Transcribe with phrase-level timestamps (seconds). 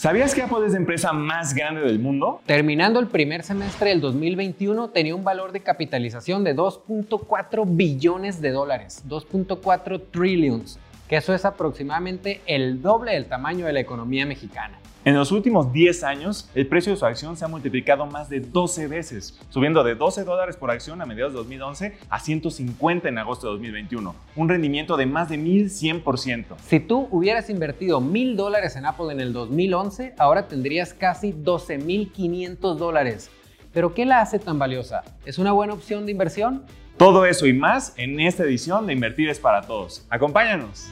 [0.00, 2.40] ¿Sabías que Apple es la empresa más grande del mundo?
[2.46, 8.50] Terminando el primer semestre del 2021, tenía un valor de capitalización de 2.4 billones de
[8.50, 14.79] dólares, 2.4 trillions, que eso es aproximadamente el doble del tamaño de la economía mexicana.
[15.02, 18.40] En los últimos 10 años, el precio de su acción se ha multiplicado más de
[18.40, 23.16] 12 veces, subiendo de 12 dólares por acción a mediados de 2011 a 150 en
[23.16, 26.44] agosto de 2021, un rendimiento de más de 1100%.
[26.66, 32.74] Si tú hubieras invertido 1000 dólares en Apple en el 2011, ahora tendrías casi 12.500
[32.74, 33.30] dólares.
[33.72, 35.02] ¿Pero qué la hace tan valiosa?
[35.24, 36.64] ¿Es una buena opción de inversión?
[36.98, 40.06] Todo eso y más en esta edición de Invertir es para Todos.
[40.10, 40.90] Acompáñanos.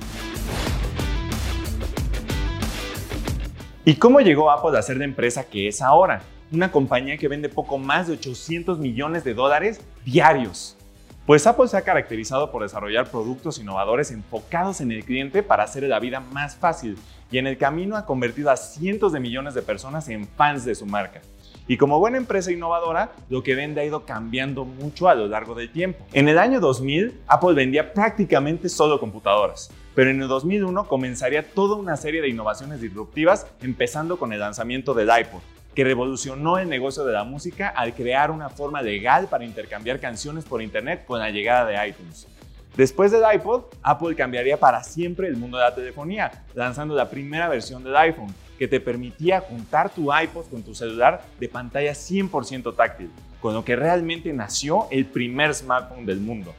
[3.88, 6.20] ¿Y cómo llegó Apple a ser la empresa que es ahora?
[6.52, 10.76] Una compañía que vende poco más de 800 millones de dólares diarios.
[11.24, 15.84] Pues Apple se ha caracterizado por desarrollar productos innovadores enfocados en el cliente para hacer
[15.84, 16.98] la vida más fácil
[17.30, 20.74] y en el camino ha convertido a cientos de millones de personas en fans de
[20.74, 21.22] su marca.
[21.66, 25.54] Y como buena empresa innovadora, lo que vende ha ido cambiando mucho a lo largo
[25.54, 26.04] del tiempo.
[26.12, 31.74] En el año 2000, Apple vendía prácticamente solo computadoras, pero en el 2001 comenzaría toda
[31.74, 35.40] una serie de innovaciones disruptivas, empezando con el lanzamiento del iPod,
[35.74, 40.44] que revolucionó el negocio de la música al crear una forma legal para intercambiar canciones
[40.44, 42.28] por Internet con la llegada de iTunes.
[42.76, 47.48] Después del iPod, Apple cambiaría para siempre el mundo de la telefonía, lanzando la primera
[47.48, 52.76] versión del iPhone, que te permitía juntar tu iPod con tu celular de pantalla 100%
[52.76, 53.10] táctil,
[53.40, 56.54] con lo que realmente nació el primer smartphone del mundo.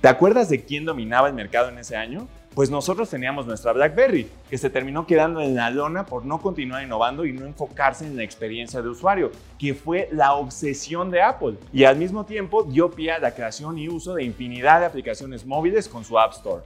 [0.00, 2.26] ¿Te acuerdas de quién dominaba el mercado en ese año?
[2.54, 6.82] Pues nosotros teníamos nuestra BlackBerry, que se terminó quedando en la lona por no continuar
[6.82, 11.58] innovando y no enfocarse en la experiencia de usuario, que fue la obsesión de Apple.
[11.72, 15.46] Y al mismo tiempo dio pie a la creación y uso de infinidad de aplicaciones
[15.46, 16.62] móviles con su App Store.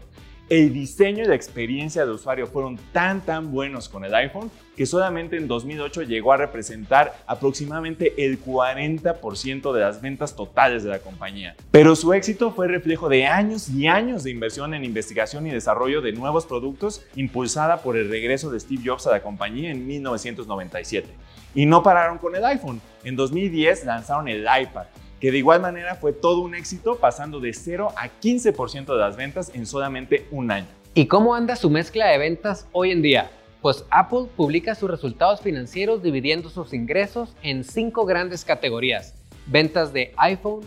[0.51, 4.85] El diseño y la experiencia de usuario fueron tan tan buenos con el iPhone que
[4.85, 10.99] solamente en 2008 llegó a representar aproximadamente el 40% de las ventas totales de la
[10.99, 11.57] compañía.
[11.71, 16.03] Pero su éxito fue reflejo de años y años de inversión en investigación y desarrollo
[16.03, 21.09] de nuevos productos impulsada por el regreso de Steve Jobs a la compañía en 1997.
[21.55, 22.83] Y no pararon con el iPhone.
[23.03, 24.87] En 2010 lanzaron el iPad,
[25.25, 29.17] que de igual manera fue todo un éxito, pasando de 0 a 15% de las
[29.17, 30.67] ventas en solamente un año.
[30.93, 33.31] ¿Y cómo anda su mezcla de ventas hoy en día?
[33.63, 39.15] Pues Apple publica sus resultados financieros dividiendo sus ingresos en cinco grandes categorías.
[39.47, 40.61] Ventas de iPhone,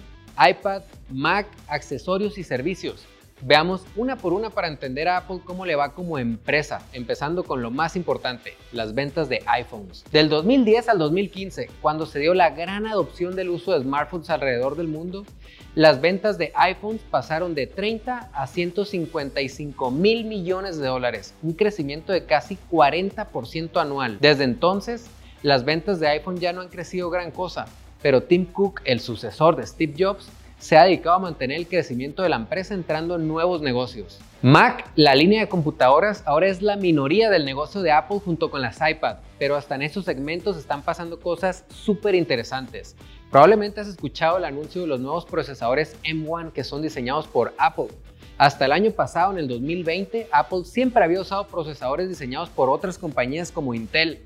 [0.43, 0.81] iPad,
[1.11, 3.05] Mac, accesorios y servicios.
[3.41, 7.61] Veamos una por una para entender a Apple cómo le va como empresa, empezando con
[7.61, 10.03] lo más importante, las ventas de iPhones.
[10.11, 14.75] Del 2010 al 2015, cuando se dio la gran adopción del uso de smartphones alrededor
[14.75, 15.23] del mundo,
[15.75, 22.13] las ventas de iPhones pasaron de 30 a 155 mil millones de dólares, un crecimiento
[22.13, 24.17] de casi 40% anual.
[24.19, 25.05] Desde entonces,
[25.43, 27.65] las ventas de iPhone ya no han crecido gran cosa,
[28.01, 30.27] pero Tim Cook, el sucesor de Steve Jobs,
[30.59, 34.19] se ha dedicado a mantener el crecimiento de la empresa entrando en nuevos negocios.
[34.41, 38.61] Mac, la línea de computadoras, ahora es la minoría del negocio de Apple junto con
[38.61, 42.95] las iPad, pero hasta en esos segmentos están pasando cosas súper interesantes.
[43.31, 47.87] Probablemente has escuchado el anuncio de los nuevos procesadores M1 que son diseñados por Apple.
[48.37, 52.97] Hasta el año pasado, en el 2020, Apple siempre había usado procesadores diseñados por otras
[52.99, 54.21] compañías como Intel.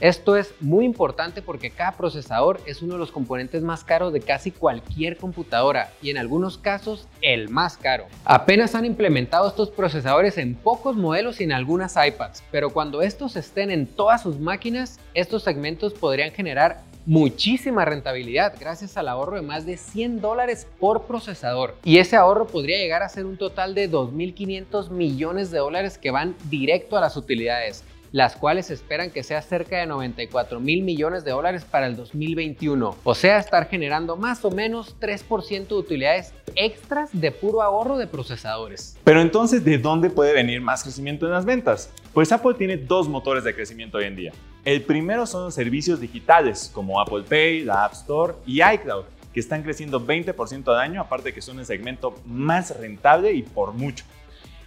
[0.00, 4.22] Esto es muy importante porque cada procesador es uno de los componentes más caros de
[4.22, 8.06] casi cualquier computadora y en algunos casos el más caro.
[8.24, 13.36] Apenas han implementado estos procesadores en pocos modelos y en algunas iPads, pero cuando estos
[13.36, 19.42] estén en todas sus máquinas, estos segmentos podrían generar muchísima rentabilidad gracias al ahorro de
[19.42, 21.76] más de 100 dólares por procesador.
[21.84, 26.10] Y ese ahorro podría llegar a ser un total de 2.500 millones de dólares que
[26.10, 31.24] van directo a las utilidades las cuales esperan que sea cerca de 94 mil millones
[31.24, 32.96] de dólares para el 2021.
[33.02, 38.06] O sea, estar generando más o menos 3% de utilidades extras de puro ahorro de
[38.06, 38.96] procesadores.
[39.04, 41.90] Pero entonces, ¿de dónde puede venir más crecimiento en las ventas?
[42.12, 44.32] Pues Apple tiene dos motores de crecimiento hoy en día.
[44.64, 49.40] El primero son los servicios digitales como Apple Pay, la App Store y iCloud que
[49.40, 54.04] están creciendo 20% al año, aparte que son el segmento más rentable y por mucho.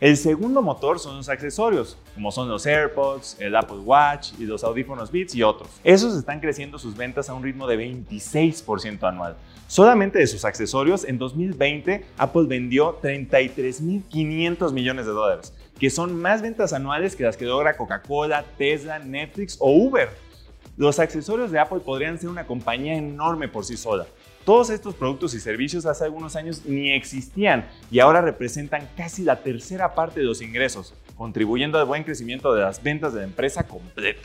[0.04, 4.62] El segundo motor son los accesorios, como son los AirPods, el Apple Watch y los
[4.66, 5.70] audífonos Beats y otros.
[5.82, 9.38] Esos están creciendo sus ventas a un ritmo de 26% anual.
[9.70, 16.42] Solamente de sus accesorios, en 2020 Apple vendió 33.500 millones de dólares, que son más
[16.42, 20.10] ventas anuales que las que logra Coca-Cola, Tesla, Netflix o Uber.
[20.76, 24.06] Los accesorios de Apple podrían ser una compañía enorme por sí sola,
[24.46, 29.42] todos estos productos y servicios hace algunos años ni existían y ahora representan casi la
[29.42, 33.64] tercera parte de los ingresos, contribuyendo al buen crecimiento de las ventas de la empresa
[33.64, 34.22] completa.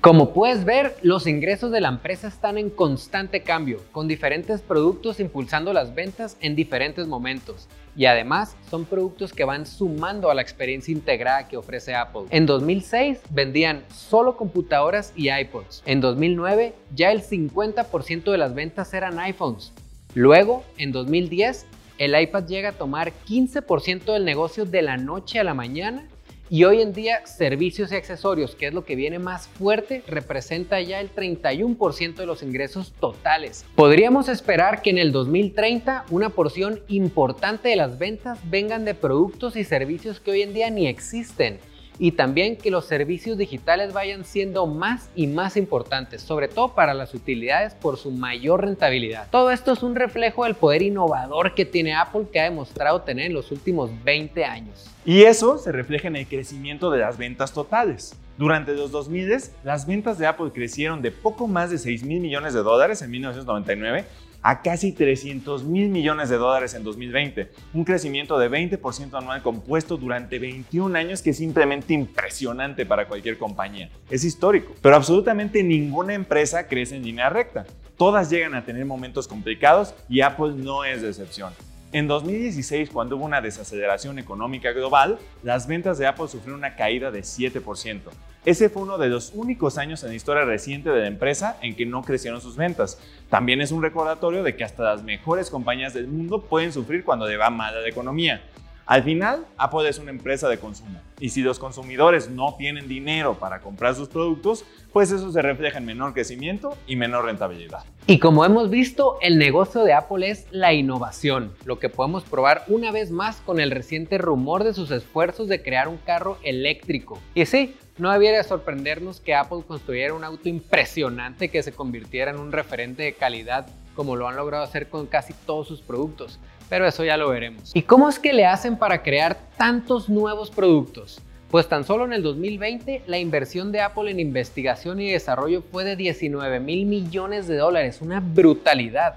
[0.00, 5.20] Como puedes ver, los ingresos de la empresa están en constante cambio, con diferentes productos
[5.20, 7.68] impulsando las ventas en diferentes momentos.
[7.94, 12.22] Y además son productos que van sumando a la experiencia integrada que ofrece Apple.
[12.30, 15.82] En 2006 vendían solo computadoras y iPods.
[15.84, 19.72] En 2009 ya el 50% de las ventas eran iPhones.
[20.14, 21.66] Luego, en 2010,
[21.98, 26.06] el iPad llega a tomar 15% del negocio de la noche a la mañana
[26.50, 30.80] y hoy en día, servicios y accesorios, que es lo que viene más fuerte, representa
[30.80, 33.64] ya el 31% de los ingresos totales.
[33.74, 39.56] Podríamos esperar que en el 2030 una porción importante de las ventas vengan de productos
[39.56, 41.58] y servicios que hoy en día ni existen
[41.98, 46.94] y también que los servicios digitales vayan siendo más y más importantes, sobre todo para
[46.94, 49.28] las utilidades por su mayor rentabilidad.
[49.30, 53.26] Todo esto es un reflejo del poder innovador que tiene Apple que ha demostrado tener
[53.26, 54.86] en los últimos 20 años.
[55.04, 58.16] Y eso se refleja en el crecimiento de las ventas totales.
[58.38, 59.22] Durante los 2000,
[59.62, 63.10] las ventas de Apple crecieron de poco más de 6 mil millones de dólares en
[63.10, 64.04] 1999
[64.42, 69.96] a casi 300 mil millones de dólares en 2020, un crecimiento de 20% anual compuesto
[69.96, 73.90] durante 21 años que es simplemente impresionante para cualquier compañía.
[74.10, 77.64] Es histórico, pero absolutamente ninguna empresa crece en línea recta.
[77.96, 81.52] Todas llegan a tener momentos complicados y Apple no es de excepción.
[81.94, 87.10] En 2016, cuando hubo una desaceleración económica global, las ventas de Apple sufrieron una caída
[87.10, 88.00] de 7%.
[88.46, 91.76] Ese fue uno de los únicos años en la historia reciente de la empresa en
[91.76, 92.98] que no crecieron sus ventas.
[93.28, 97.28] También es un recordatorio de que hasta las mejores compañías del mundo pueden sufrir cuando
[97.28, 98.42] le va mal la economía.
[98.86, 103.38] Al final, Apple es una empresa de consumo y si los consumidores no tienen dinero
[103.38, 107.84] para comprar sus productos, pues eso se refleja en menor crecimiento y menor rentabilidad.
[108.08, 112.64] Y como hemos visto, el negocio de Apple es la innovación, lo que podemos probar
[112.66, 117.20] una vez más con el reciente rumor de sus esfuerzos de crear un carro eléctrico.
[117.34, 122.40] Y sí, no debiera sorprendernos que Apple construyera un auto impresionante que se convirtiera en
[122.40, 126.38] un referente de calidad como lo han logrado hacer con casi todos sus productos
[126.72, 127.70] pero eso ya lo veremos.
[127.76, 131.20] ¿Y cómo es que le hacen para crear tantos nuevos productos?
[131.50, 135.84] Pues tan solo en el 2020 la inversión de Apple en investigación y desarrollo fue
[135.84, 139.16] de 19 mil millones de dólares, una brutalidad.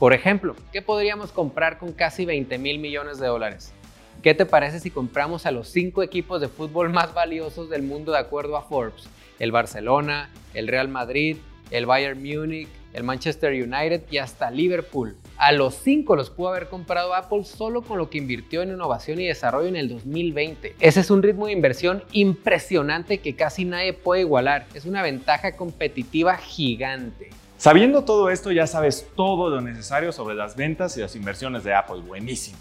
[0.00, 3.72] Por ejemplo, ¿qué podríamos comprar con casi 20 mil millones de dólares?
[4.20, 8.10] ¿Qué te parece si compramos a los cinco equipos de fútbol más valiosos del mundo
[8.10, 9.08] de acuerdo a Forbes?
[9.38, 11.36] El Barcelona, el Real Madrid,
[11.70, 15.16] el Bayern Múnich, el Manchester United y hasta Liverpool.
[15.36, 19.20] A los cinco los pudo haber comprado Apple solo con lo que invirtió en innovación
[19.20, 20.76] y desarrollo en el 2020.
[20.80, 24.66] Ese es un ritmo de inversión impresionante que casi nadie puede igualar.
[24.74, 27.30] Es una ventaja competitiva gigante.
[27.56, 31.74] Sabiendo todo esto ya sabes todo lo necesario sobre las ventas y las inversiones de
[31.74, 32.00] Apple.
[32.00, 32.58] Buenísimo.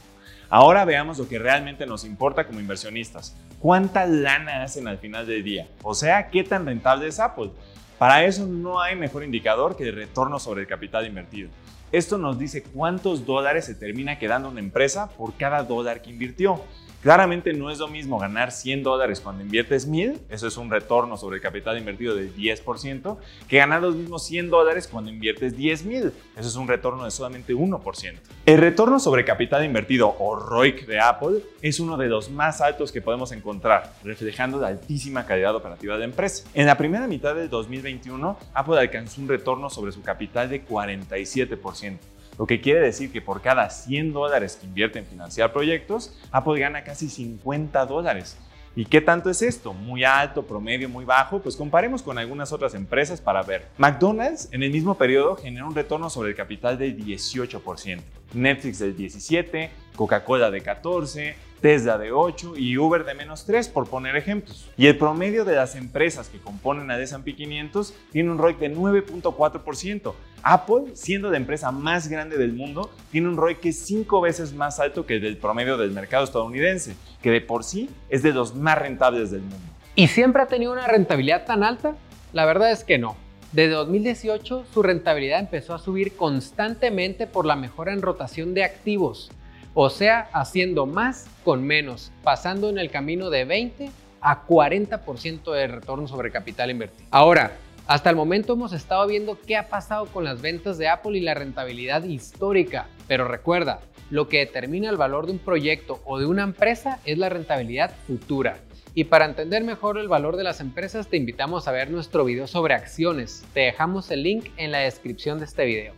[0.49, 3.35] Ahora veamos lo que realmente nos importa como inversionistas.
[3.59, 5.67] ¿Cuánta lana hacen al final del día?
[5.83, 7.51] O sea, ¿qué tan rentable es Apple?
[7.97, 11.49] Para eso no hay mejor indicador que el retorno sobre el capital invertido.
[11.91, 16.61] Esto nos dice cuántos dólares se termina quedando una empresa por cada dólar que invirtió.
[17.01, 21.15] Claramente no es lo mismo ganar 100 dólares cuando inviertes 1000, eso es un retorno
[21.15, 23.17] sobre el capital invertido del 10%,
[23.47, 27.11] que ganar los mismos 100 dólares cuando inviertes 10 mil, eso es un retorno de
[27.11, 28.13] solamente 1%.
[28.47, 32.91] El retorno sobre capital invertido o ROIC de Apple es uno de los más altos
[32.91, 36.49] que podemos encontrar, reflejando la altísima calidad operativa de la empresa.
[36.55, 41.97] En la primera mitad del 2021, Apple alcanzó un retorno sobre su capital de 47%
[42.37, 46.59] lo que quiere decir que por cada 100 dólares que invierte en financiar proyectos, Apple
[46.59, 48.37] gana casi 50 dólares.
[48.75, 49.73] ¿Y qué tanto es esto?
[49.73, 51.39] ¿Muy alto, promedio, muy bajo?
[51.39, 53.65] Pues comparemos con algunas otras empresas para ver.
[53.79, 58.01] McDonald's en el mismo periodo generó un retorno sobre el capital del 18%,
[58.35, 63.89] Netflix del 17%, Coca-Cola de 14%, Tesla de 8 y Uber de menos 3, por
[63.89, 64.69] poner ejemplos.
[64.77, 68.75] Y el promedio de las empresas que componen a S&P 500 tiene un ROIC de
[68.75, 70.13] 9.4%.
[70.43, 74.53] Apple, siendo la empresa más grande del mundo, tiene un ROIC que es 5 veces
[74.53, 78.55] más alto que el promedio del mercado estadounidense, que de por sí es de los
[78.55, 79.57] más rentables del mundo.
[79.95, 81.95] ¿Y siempre ha tenido una rentabilidad tan alta?
[82.33, 83.15] La verdad es que no.
[83.51, 89.31] Desde 2018 su rentabilidad empezó a subir constantemente por la mejora en rotación de activos
[89.79, 93.91] o sea, haciendo más con menos, pasando en el camino de 20
[94.21, 97.07] a 40% de retorno sobre capital invertido.
[97.11, 97.51] Ahora,
[97.87, 101.21] hasta el momento hemos estado viendo qué ha pasado con las ventas de Apple y
[101.21, 103.79] la rentabilidad histórica, pero recuerda,
[104.09, 107.93] lo que determina el valor de un proyecto o de una empresa es la rentabilidad
[108.05, 108.57] futura.
[108.93, 112.47] Y para entender mejor el valor de las empresas te invitamos a ver nuestro video
[112.47, 113.45] sobre acciones.
[113.53, 115.93] Te dejamos el link en la descripción de este video.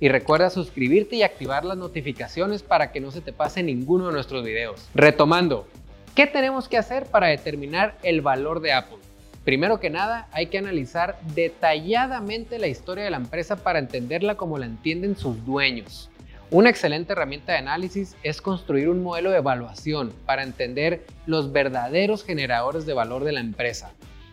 [0.00, 4.12] Y recuerda suscribirte y activar las notificaciones para que no se te pase ninguno de
[4.12, 4.88] nuestros videos.
[4.94, 5.68] Retomando,
[6.14, 9.07] ¿qué tenemos que hacer para determinar el valor de Apple?
[9.48, 14.58] Primero que nada, hay que analizar detalladamente la historia de la empresa para entenderla como
[14.58, 16.10] la entienden sus dueños.
[16.50, 22.24] Una excelente herramienta de análisis es construir un modelo de evaluación para entender los verdaderos
[22.24, 23.90] generadores de valor de la empresa.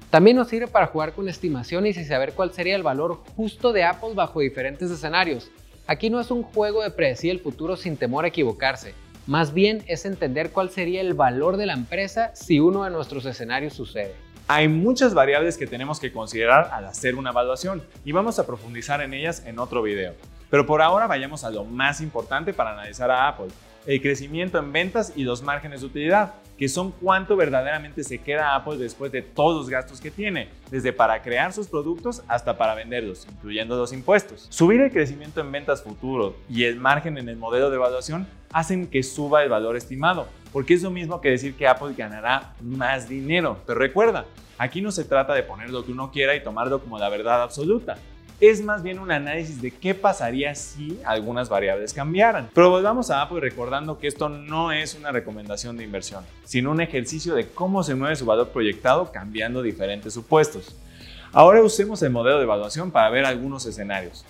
[0.10, 3.86] También nos sirve para jugar con estimaciones y saber cuál sería el valor justo de
[3.86, 5.50] Apple bajo diferentes escenarios.
[5.88, 8.94] Aquí no es un juego de predecir el futuro sin temor a equivocarse,
[9.28, 13.26] más bien es entender cuál sería el valor de la empresa si uno de nuestros
[13.26, 14.25] escenarios sucede.
[14.48, 19.02] Hay muchas variables que tenemos que considerar al hacer una evaluación y vamos a profundizar
[19.02, 20.14] en ellas en otro video.
[20.52, 23.48] Pero por ahora vayamos a lo más importante para analizar a Apple,
[23.88, 28.54] el crecimiento en ventas y los márgenes de utilidad, que son cuánto verdaderamente se queda
[28.54, 32.76] Apple después de todos los gastos que tiene, desde para crear sus productos hasta para
[32.76, 34.46] venderlos, incluyendo los impuestos.
[34.50, 38.86] Subir el crecimiento en ventas futuro y el margen en el modelo de evaluación hacen
[38.86, 43.10] que suba el valor estimado, porque es lo mismo que decir que Apple ganará más
[43.10, 43.58] dinero.
[43.68, 44.24] Pero recuerda,
[44.58, 47.44] aquí no se trata de poner lo que uno quiera y tomarlo como la verdad
[47.44, 47.98] absoluta
[48.40, 52.50] es más bien un análisis de qué pasaría si algunas variables cambiaran.
[52.54, 56.80] Pero volvamos a Apple recordando que esto no es una recomendación de inversión, sino un
[56.80, 60.74] ejercicio de cómo se mueve su valor proyectado cambiando diferentes supuestos.
[61.34, 64.24] Ahora usemos el modelo de evaluación para ver algunos escenarios.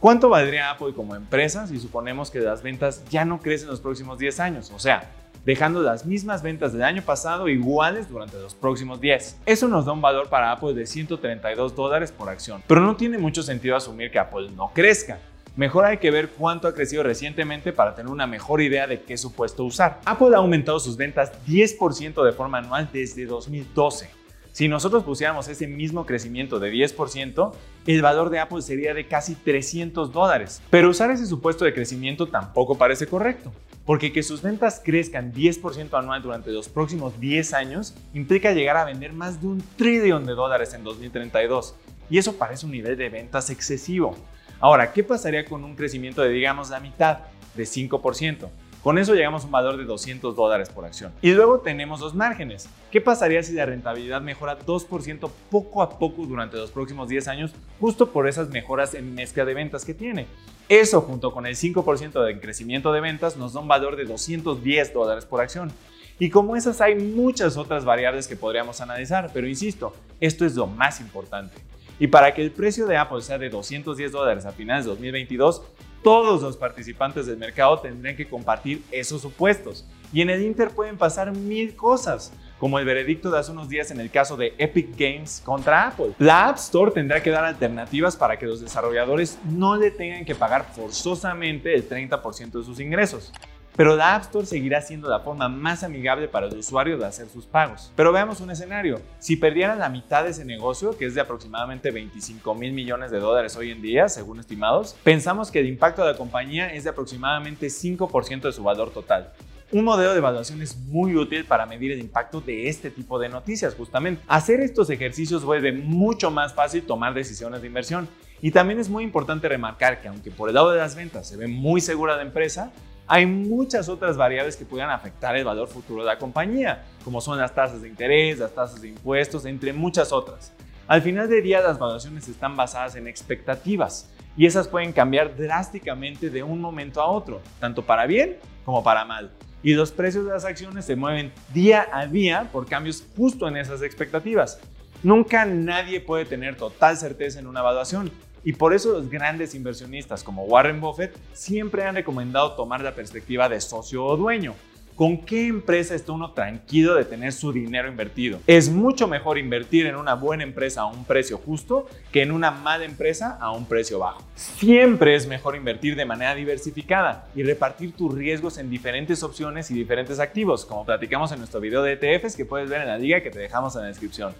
[0.00, 3.80] ¿Cuánto valdría Apple como empresa si suponemos que las ventas ya no crecen en los
[3.80, 4.70] próximos 10 años?
[4.74, 5.10] O sea,
[5.46, 9.38] dejando las mismas ventas del año pasado iguales durante los próximos 10.
[9.46, 13.16] Eso nos da un valor para Apple de 132 dólares por acción, pero no tiene
[13.16, 15.20] mucho sentido asumir que Apple no crezca.
[15.54, 19.16] Mejor hay que ver cuánto ha crecido recientemente para tener una mejor idea de qué
[19.16, 20.00] supuesto usar.
[20.04, 24.10] Apple ha aumentado sus ventas 10% de forma anual desde 2012.
[24.52, 27.52] Si nosotros pusiéramos ese mismo crecimiento de 10%,
[27.86, 30.60] el valor de Apple sería de casi 300 dólares.
[30.70, 33.52] Pero usar ese supuesto de crecimiento tampoco parece correcto,
[33.86, 38.84] porque que sus ventas crezcan 10% anual durante los próximos 10 años implica llegar a
[38.84, 41.76] vender más de un trillón de dólares en 2032.
[42.10, 44.16] Y eso parece un nivel de ventas excesivo.
[44.58, 47.20] Ahora, ¿qué pasaría con un crecimiento de digamos la mitad,
[47.54, 48.48] de 5%?
[48.86, 51.12] Con eso llegamos a un valor de 200 dólares por acción.
[51.20, 52.68] Y luego tenemos los márgenes.
[52.92, 57.52] ¿Qué pasaría si la rentabilidad mejora 2% poco a poco durante los próximos 10 años
[57.80, 60.28] justo por esas mejoras en mezcla de ventas que tiene?
[60.68, 64.94] Eso junto con el 5% de crecimiento de ventas nos da un valor de 210
[64.94, 65.72] dólares por acción.
[66.20, 70.68] Y como esas hay muchas otras variables que podríamos analizar, pero insisto, esto es lo
[70.68, 71.56] más importante.
[71.98, 75.62] Y para que el precio de Apple sea de 210 dólares a finales de 2022,
[76.02, 79.84] todos los participantes del mercado tendrían que compartir esos supuestos.
[80.12, 83.90] Y en el Inter pueden pasar mil cosas, como el veredicto de hace unos días
[83.90, 86.12] en el caso de Epic Games contra Apple.
[86.18, 90.34] La App Store tendrá que dar alternativas para que los desarrolladores no le tengan que
[90.34, 93.32] pagar forzosamente el 30% de sus ingresos
[93.76, 97.28] pero la App Store seguirá siendo la forma más amigable para el usuario de hacer
[97.28, 97.92] sus pagos.
[97.94, 99.00] Pero veamos un escenario.
[99.18, 103.18] Si perdieran la mitad de ese negocio, que es de aproximadamente 25 mil millones de
[103.18, 106.90] dólares hoy en día, según estimados, pensamos que el impacto de la compañía es de
[106.90, 109.32] aproximadamente 5% de su valor total.
[109.72, 113.28] Un modelo de evaluación es muy útil para medir el impacto de este tipo de
[113.28, 114.22] noticias, justamente.
[114.28, 118.08] Hacer estos ejercicios vuelve mucho más fácil tomar decisiones de inversión.
[118.40, 121.36] Y también es muy importante remarcar que aunque por el lado de las ventas se
[121.36, 122.70] ve muy segura la empresa,
[123.08, 127.38] hay muchas otras variables que puedan afectar el valor futuro de la compañía, como son
[127.38, 130.52] las tasas de interés, las tasas de impuestos, entre muchas otras.
[130.88, 136.30] Al final del día las valuaciones están basadas en expectativas y esas pueden cambiar drásticamente
[136.30, 139.30] de un momento a otro, tanto para bien como para mal.
[139.62, 143.56] Y los precios de las acciones se mueven día a día por cambios justo en
[143.56, 144.60] esas expectativas.
[145.02, 148.10] Nunca nadie puede tener total certeza en una evaluación,
[148.46, 153.48] y por eso los grandes inversionistas como Warren Buffett siempre han recomendado tomar la perspectiva
[153.48, 154.54] de socio o dueño.
[154.94, 158.38] ¿Con qué empresa está uno tranquilo de tener su dinero invertido?
[158.46, 162.52] Es mucho mejor invertir en una buena empresa a un precio justo que en una
[162.52, 164.22] mala empresa a un precio bajo.
[164.36, 169.74] Siempre es mejor invertir de manera diversificada y repartir tus riesgos en diferentes opciones y
[169.74, 173.24] diferentes activos, como platicamos en nuestro video de ETFs que puedes ver en la liga
[173.24, 174.32] que te dejamos en la descripción.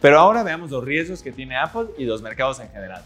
[0.00, 3.04] Pero ahora veamos los riesgos que tiene Apple y los mercados en general.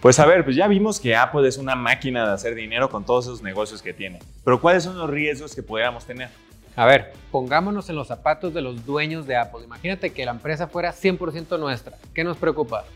[0.00, 3.04] Pues a ver, pues ya vimos que Apple es una máquina de hacer dinero con
[3.04, 4.18] todos esos negocios que tiene.
[4.44, 6.30] Pero ¿cuáles son los riesgos que pudiéramos tener?
[6.74, 9.64] A ver, pongámonos en los zapatos de los dueños de Apple.
[9.64, 11.98] Imagínate que la empresa fuera 100% nuestra.
[12.14, 12.86] ¿Qué nos preocupa?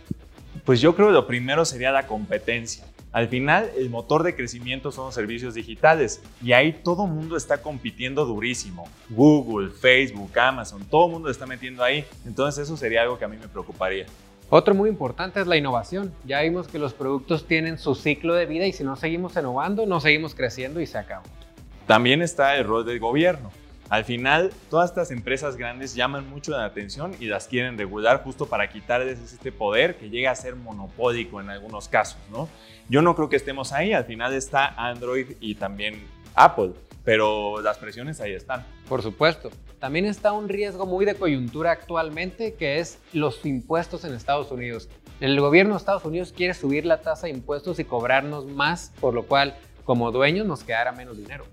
[0.65, 2.87] Pues yo creo que lo primero sería la competencia.
[3.13, 7.37] Al final, el motor de crecimiento son los servicios digitales y ahí todo el mundo
[7.37, 8.89] está compitiendo durísimo.
[9.11, 12.07] Google, Facebook, Amazon, todo el mundo está metiendo ahí.
[12.25, 14.07] Entonces eso sería algo que a mí me preocuparía.
[14.51, 16.13] Otro muy importante es la innovación.
[16.25, 19.87] Ya vimos que los productos tienen su ciclo de vida y si no seguimos innovando,
[19.87, 21.25] no seguimos creciendo y se acabó.
[21.87, 23.51] También está el rol del gobierno.
[23.91, 28.47] Al final, todas estas empresas grandes llaman mucho la atención y las quieren regular justo
[28.47, 32.49] para quitarles este poder que llega a ser monopólico en algunos casos, ¿no?
[32.89, 36.03] Yo no creo que estemos ahí, al final está Android y también
[36.35, 36.73] Apple,
[37.05, 38.65] pero las presiones ahí están.
[38.89, 39.51] Por supuesto.
[39.79, 44.89] También está un riesgo muy de coyuntura actualmente, que es los impuestos en Estados Unidos.
[45.21, 49.15] El gobierno de Estados Unidos quiere subir la tasa de impuestos y cobrarnos más, por
[49.15, 51.45] lo cual como dueños nos quedará menos dinero.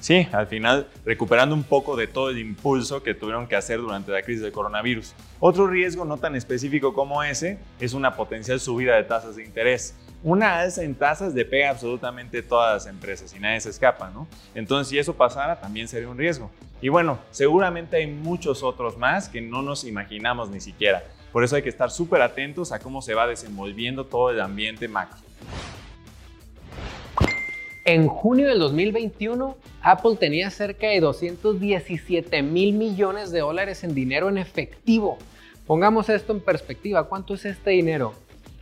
[0.00, 4.10] Sí, al final recuperando un poco de todo el impulso que tuvieron que hacer durante
[4.10, 5.14] la crisis del coronavirus.
[5.38, 9.94] Otro riesgo no tan específico como ese es una potencial subida de tasas de interés.
[10.22, 14.26] Una alza en tasas le pega absolutamente todas las empresas y nadie se escapa, ¿no?
[14.54, 16.50] Entonces, si eso pasara, también sería un riesgo.
[16.82, 21.02] Y bueno, seguramente hay muchos otros más que no nos imaginamos ni siquiera.
[21.32, 24.88] Por eso hay que estar súper atentos a cómo se va desenvolviendo todo el ambiente
[24.88, 25.18] macro.
[27.92, 34.28] En junio del 2021, Apple tenía cerca de 217 mil millones de dólares en dinero
[34.28, 35.18] en efectivo.
[35.66, 38.14] Pongamos esto en perspectiva, ¿cuánto es este dinero?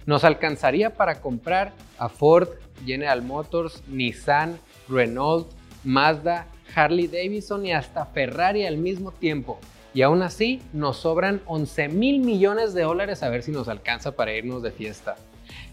[0.07, 2.49] Nos alcanzaría para comprar a Ford,
[2.87, 4.59] General Motors, Nissan,
[4.89, 5.47] Renault,
[5.85, 9.59] Mazda, Harley Davidson y hasta Ferrari al mismo tiempo.
[9.93, 14.13] Y aún así nos sobran 11 mil millones de dólares a ver si nos alcanza
[14.13, 15.17] para irnos de fiesta.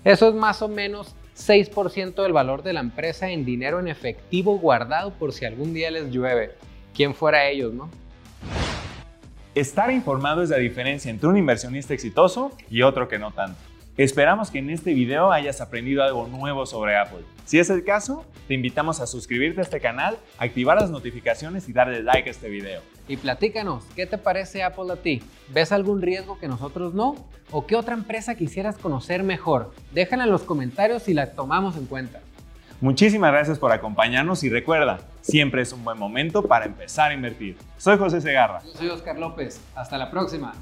[0.03, 4.57] Eso es más o menos 6% del valor de la empresa en dinero en efectivo
[4.57, 6.53] guardado por si algún día les llueve.
[6.93, 7.89] ¿Quién fuera ellos, no?
[9.53, 13.59] Estar informado es la diferencia entre un inversionista exitoso y otro que no tanto.
[13.97, 17.23] Esperamos que en este video hayas aprendido algo nuevo sobre Apple.
[17.45, 21.73] Si es el caso, te invitamos a suscribirte a este canal, activar las notificaciones y
[21.73, 22.81] darle like a este video.
[23.07, 25.23] Y platícanos, ¿qué te parece Apple a ti?
[25.53, 27.15] ¿Ves algún riesgo que nosotros no?
[27.51, 29.73] ¿O qué otra empresa quisieras conocer mejor?
[29.93, 32.19] Déjala en los comentarios y la tomamos en cuenta.
[32.81, 37.55] Muchísimas gracias por acompañarnos y recuerda, siempre es un buen momento para empezar a invertir.
[37.77, 38.61] Soy José Segarra.
[38.61, 39.61] Yo soy Oscar López.
[39.73, 40.53] Hasta la próxima.